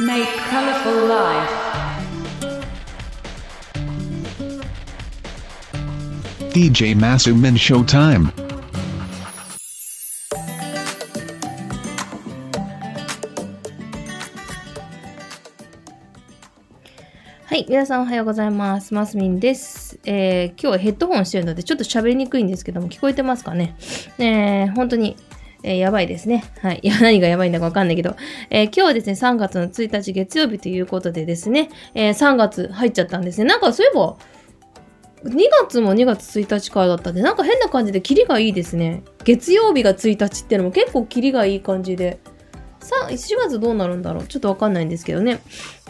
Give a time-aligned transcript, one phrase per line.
[0.00, 1.50] Make colorful life.
[6.52, 8.32] DJ Masumin Showtime.
[17.46, 18.94] はい、皆さんおはようございます。
[18.94, 20.00] マスミンです。
[20.04, 23.76] えー今日はヘッドホンしてるのでちょっと喋りにくいんですけども、聞こえてますかね？
[24.18, 25.16] えー本当に、
[25.64, 26.44] えーやばいですね。
[26.60, 26.80] はい。
[26.82, 28.14] いや、何がやばいんだかわかんないけど、
[28.50, 33.46] えー今日はですね、3月の1日月曜日ということでですね、えー3月入っちゃったんですね。
[33.46, 34.16] なんかそういえば、
[35.24, 39.02] 2月も2月1日からだったんで、なんか変な感じでキリがいいですね。
[39.24, 42.18] 月曜日が1日ってのも結構キリがいい感じで。
[42.80, 45.40] さあ、4月どうなるんだろうちょっとわかんないんですけどね。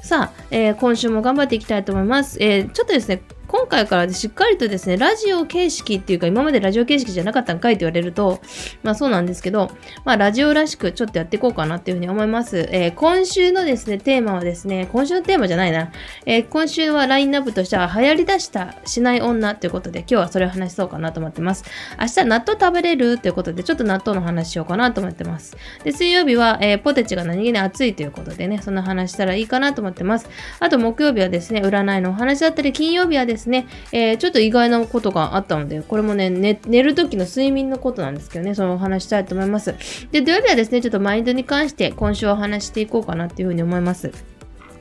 [0.00, 2.38] さあ、えー今週も頑張っていきたいと思います。
[2.40, 3.22] えーちょっとですね、
[3.64, 8.42] 今回からしっかりとですね、ラジオ形式っていうか、今までラジオ形式じゃなかったんかいって言われると、
[8.82, 9.70] まあそうなんですけど、
[10.04, 12.68] まあラジオらしくちょっとやっていこうかなっていうふうに思います。
[12.70, 15.90] えー今週のですね、テーマはですね、今週のテーマじゃないな。
[16.26, 21.64] えー今週はラインナップとしては、流行り出したしない女ということで、今日はそれを話そうかなと思ってます。
[21.98, 25.56] 明日納豆食べれるということで、ちょっと納豆の話しようかなと思ってます。
[25.84, 30.28] で、水曜日は、えーポテチが何気に熱いということでね、そんな話したらいいかなと思ってます。
[30.60, 33.53] あと、木曜日はですね、占いのお話だったり、金曜日はですね、
[33.92, 39.74] えーちょっと意外なことがあったので、これもね、寝寝る時の睡眠のことなんですけどね、そのお話したいと思います。
[40.10, 44.12] で、土曜日はですね、ちょっとマインドに関して今週お話していこうかなっていうふうに思います。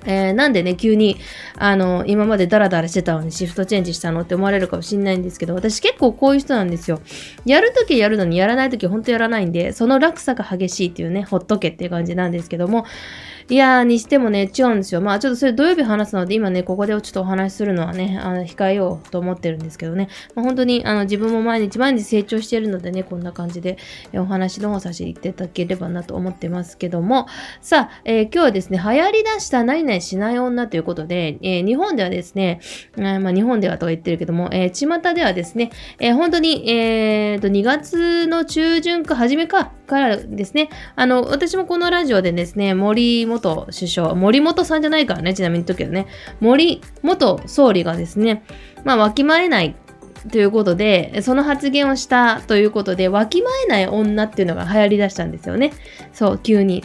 [0.05, 1.17] えーなんでね、急に、
[1.57, 7.01] あの、今までダラダラしてたのにシフトチェンジしたのって思われるかもしれないんですけど、私結構こういう人なんですよ。
[7.45, 12.85] やるときやるのにやらないとき本当やらないんで、その落差が激しいっていうね、ほっとけっていう感じなんですけども、
[13.49, 15.01] いやー、にしてもね、違うんですよ。
[15.01, 23.77] まあちょっとそれ土曜日話すので、今ね、ここでちょっとお話しするのはね、あの控えようと思ってるんですけどね、まあ、本当にあの自分も毎日毎日成長しているのでね、こんな感じで
[24.11, 27.27] えお話の方させていただければなと思ってますけども、
[27.61, 32.59] さあ、えー今日はですね、流行り出した何々しない女ということで、えー日本ではですね、
[32.97, 46.07] えーまあ、日本ではとか言ってるけども、えー巷ではですね、えー本当に、えーと、2月の中旬か初めか、からですね、あの、私もこのラジオでですね、森元首相、森本さんじゃないからね、ちなみに言っとくけどね、
[46.39, 48.43] 森元総理がですね、
[48.83, 49.75] まあ、わきまえない
[50.31, 55.73] ということで、その発言をしたということで、わきまえない女っていうのが流行りだしたんですよね。
[56.13, 56.83] そう、急に。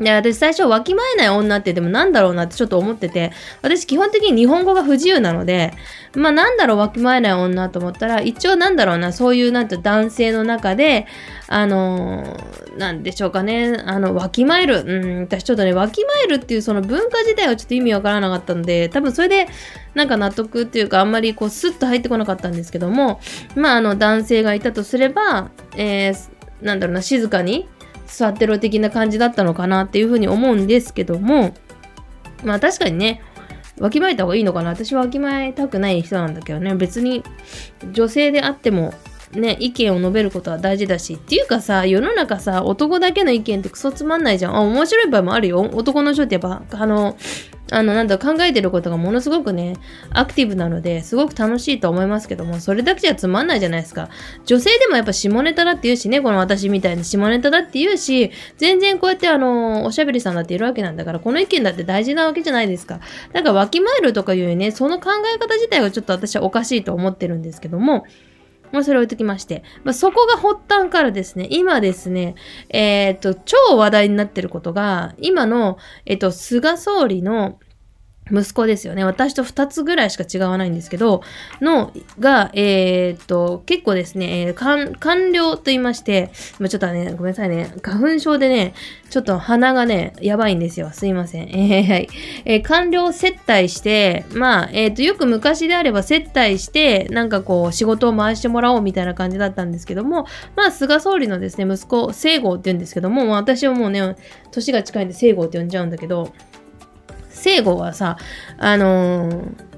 [0.00, 5.74] で、私最初、わきまえない女ってでもなんだろうなってちょっと思ってて、私基本的に日本語が不自由なので、
[6.14, 11.06] まあなんだろう、わきまえない女と思ったら、一応なんだろうな、そういうなんて男性の中で、
[11.48, 14.82] あのーなんでしょうかね、あの、わきまえる。
[14.86, 19.48] うん、私ちょっとね、わきまえるっていうその文化自体はちょっと意味わからなかったので、多分それで、
[19.94, 23.20] なんか納得っていうか、あんまりこう、スッと入ってこなかったんですけども、
[23.54, 26.30] まあ、あの、男性がいたとすれば、えー、
[26.62, 27.68] なんだろうな、静かに
[28.10, 31.54] 座ってろ的な感じだったのかなっていうふうに思うんですけども、
[32.44, 33.22] まあ確かにね、
[33.78, 34.70] わきまえた方がいいのかな。
[34.70, 37.22] 私はわきまえたくない人なんだけどね、別に
[37.92, 38.92] 女性であっても、
[39.32, 41.14] ね、意見を述べることは大事だし。
[41.14, 44.56] っていうかさ、世の中さ、男だけの意見ってクソつまんないじゃん。
[44.56, 45.60] あ、面白い場合もあるよ。
[45.72, 47.16] 男の人ってやっぱ、あの、
[47.72, 49.76] あの、なんだ、考えてることがものすごくね、
[50.10, 54.08] アクティブなので、すごく楽しいと思いますけども、それだけじゃつまんないじゃないですか。
[54.44, 62.98] 女性でもやっぱ下ネタだって言うしね、この私みたいに下ネタだって言うし、全然こうやってあの、おしゃべりさんだっているわけなんだから、この意見だって大事なわけじゃないですか。
[63.32, 68.04] だから、わきまえるとかいうね、その考え方自体はちょっと私はおかしいと思ってるんですけども、
[68.72, 72.34] まあ、それ置いときまして、まあ、そこが発端からですね、今ですね、
[72.68, 77.58] えっ、と、超話題になってることが、今の、えっ、と、菅総理の、
[78.32, 79.04] 息子ですよね。
[79.04, 81.22] 私と2つぐらいしか違わないんですけど、
[81.60, 84.54] の、が、えーっと、結構ですね、えー
[84.98, 88.74] 官僚と言いまして、まちょっとね、ごめんなさいね、花粉症でね、
[89.08, 90.90] ちょっと鼻がね、やばいんですよ。
[90.92, 91.48] すいません。
[91.54, 92.08] えーはい。
[92.44, 100.26] えー官僚接待して、まあ、えーっと、よく昔であれば接待して、なんかこう、仕事を回してもらおうみたいな感じだったんですけども、
[100.56, 104.16] まあ、菅総理のですね、息子、聖郷って言うんですけども、まあ私はもうね、
[104.50, 106.32] 年が近いんで聖郷って呼んじゃうんだけど、
[107.40, 108.16] 聖郷はさ、
[108.58, 109.70] あのー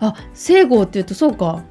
[0.00, 1.64] あ、聖郷って言うとそうか。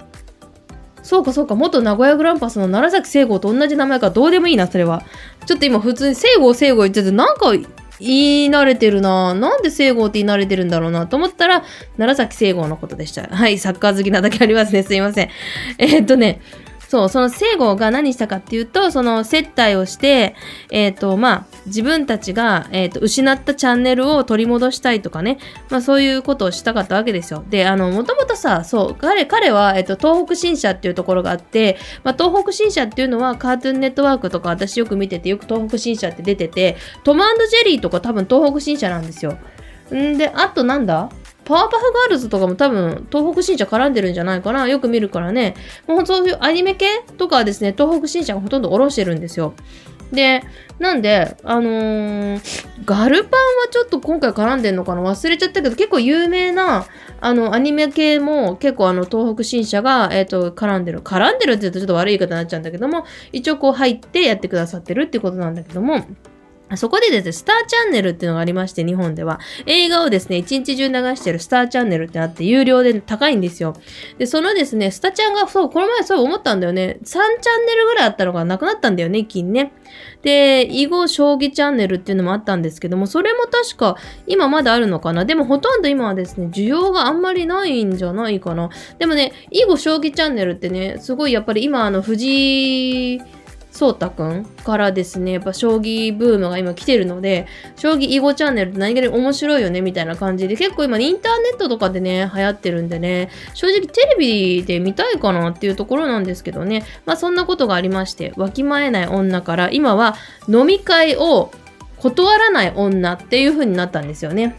[1.03, 5.03] そうかそうか、元名古屋グランパスの楢崎聖郷と同じ名前か、どうでもいいな、それは。
[5.45, 7.51] ちょっと今普通に聖郷聖郷言ってて、なんか
[7.99, 9.35] 言い慣れてるな。
[9.35, 11.63] なんで聖郷って言い慣れてるんだろうなと思ったら、
[11.97, 13.27] 楢崎聖郷のことでした。
[13.27, 14.81] はい、サッカー好きなだけありますね。
[14.81, 15.29] すいません。
[15.77, 16.41] えーっとね、
[16.95, 20.33] そう、その聖護が何したかっていうと、その接待をして、
[20.71, 25.37] えっ、と、まあ、自分たちが、えっ、と、失ったチャンネルを取り戻したいとかね、
[25.69, 27.43] まあ、そういうことをしたかったわけですよ。
[27.49, 39.37] で、あの、もともとさ、そう、彼、彼は、えっ、と、東北新社っていうところがあって、まあ、東北新社っていうのは、カートゥーンネットワークとか私よく見てて、よく東北新社って出てて、トムジェリーとか多分東北新社なんですよ。
[39.93, 41.09] んで、あとなんだ？
[41.45, 45.55] パワーパフガールズとかも多分東北新社絡んでるんじゃないかなよく見るからね。
[45.87, 46.87] もうそういうアニメ系
[47.17, 49.53] とかはですね、東北新社がほとんど下ろしてるんですよ。
[50.11, 50.43] で、
[50.77, 55.01] なんで、あのーガルパンはちょっと今回絡んでんのかな？
[55.01, 56.85] 忘れちゃったけど、結構有名な、
[57.21, 61.01] あの、アニメ系も結構あの、東北新社が、えっ、と、絡んでる。
[61.01, 66.05] 絡んでるって言うとちょっと悪い言い方になっちゃうんだけども、一応こう入ってやってくださってるってことなんだけども、
[66.75, 69.39] そこでですね、スターチャンネルっていうのがありまして、日本では。
[69.67, 73.75] 映画をですね、一日中流してるスターチャンネルってあって、有料で高いんですよ。
[74.17, 76.97] で、そのですね、スタチャンが、そう、この前そう思ったんだよね。
[77.03, 79.73] 3チャンネルぐらいあったのがなくなったんだよね、一気にね。
[80.23, 83.95] で、囲碁将棋チャンネルっていうのもあったんですけども、それも確か
[84.25, 85.23] 今まだあるのかな。
[85.23, 88.69] でもほとんど今はですね、需要があんまりないんじゃないかな。
[88.97, 93.21] でもね、囲碁将棋チャンネルってね、すごいやっぱり今あの藤井
[93.75, 97.45] 聡太くんからですね、やっぱ将棋ブームが今来てるので、
[97.75, 110.15] 将棋囲碁チャンネルって何気に面白いよねみたいな感じで、結構今インターネットとかでね、流行ってるんでね、正直テレビで見たいかなっていうところなんですけどね、まあそんなことがありまして、わきまえない女から今は
[110.47, 111.51] 飲み会を
[111.97, 114.55] 断らない女っていう風になったんですよね。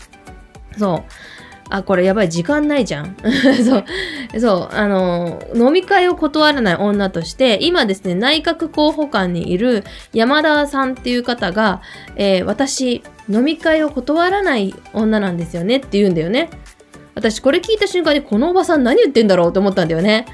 [0.79, 1.13] そう。
[1.69, 3.17] あ、これやばい、時間ないじゃん。
[3.65, 4.41] そう。
[4.41, 4.75] そう。
[4.75, 11.81] あの、飲み会を断らない女として、今ですね、内閣候補官にいる山田さんっていう方が、
[12.15, 16.51] えー私、飲み会を断らない女なんですよねって言うんだよね。
[17.15, 20.27] 私、これ聞いた瞬間に、このおばさん何言ってんだろうと思ったんだよね。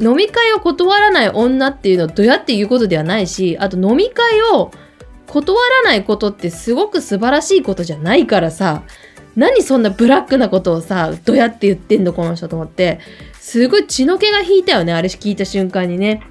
[0.00, 4.70] 飲み会を断らない女っていうのはどうやって言うことではないし、あと飲み会を
[5.26, 8.82] 断らないことってすごく素晴らしいことじゃないからさ、
[9.36, 13.00] 何そんなブラックなことをさ、どうやって言ってんのこの人と思って、
[13.38, 16.22] すごい血の気が引いたよね、あれ聞いた瞬間にね。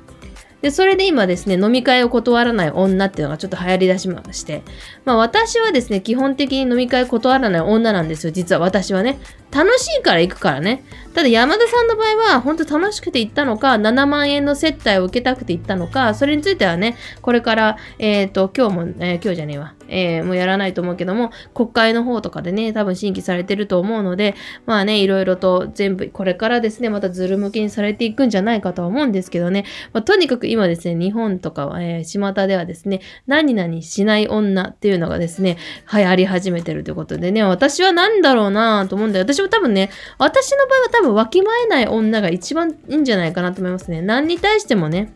[0.62, 4.64] で、それで今ですね、飲み会を断らない女っていうのがちょっと流行りだしまして、
[5.06, 9.20] まあ私はですね、基本的に飲み会断らない女なんですよ、実は私はね。
[9.56, 10.84] 楽しいから行くからね。
[11.16, 24.36] ただ山田さんの場合は、本当楽しくて行ったのか、7万円の接待を受けたくて行ったのか、それについてはね、これから、えっ、と、今日も、えー今日じゃねえわ、えーもうやらないと思うけども、国会の方とかでね、多分審議されてると思うので、
[24.66, 29.64] まあね、いろいろと全部、これからですね、またズル向きにされていくんじゃないかとは思うんですけどね、
[29.94, 35.58] まあ、とにかく今ですね、日本とかは、えー、巷ではですね、何々しない女っていうのがですね、
[35.94, 44.02] 流行り始めてるということでね、私は何だろうなと思うんで、私も多分ね、私の場合は多分わきまえない女が一番いいんじゃないかなと思いますね。
[44.02, 45.14] 何に対してもね、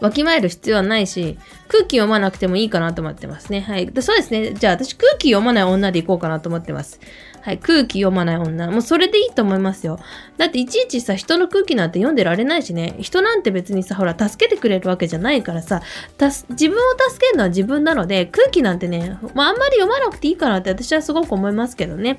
[0.00, 3.60] わきまえる必要はないし、空気読まなくてもいいかなと思ってますね。
[3.60, 3.90] はい。
[4.00, 4.52] そうですね。
[4.52, 7.00] じゃあ私空気読まない女でいこうかなと思ってます。
[7.40, 7.58] はい。
[7.58, 8.70] 空気読まない女。
[8.70, 9.98] もうそれでいいと思いますよ。
[10.36, 12.96] だっていちいちさ、人の空気なんて読んでられないしね。
[13.00, 15.82] 人なんて別にさ、ほら、助けてくれるわけじゃないからさ、
[16.18, 16.80] 自分を
[17.10, 22.18] 助けるのは自分なので、空気なんてね、まああんまり読まなくていいかなって私はすごく思いますけどね。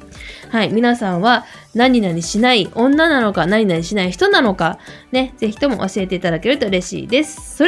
[0.49, 0.69] はい。
[0.69, 1.45] 皆さんは
[1.75, 4.79] 何々しない女なのか、何々しない人なのか、
[5.11, 7.57] ね、ぜひとも教えていただけると嬉しいです。
[7.57, 7.65] そ